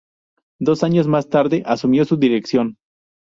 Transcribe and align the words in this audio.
Dos 0.59 0.83
años 0.83 1.07
más 1.07 1.29
tarde 1.29 1.61
asumió 1.63 2.05
su 2.05 2.17
dirección. 2.17 2.77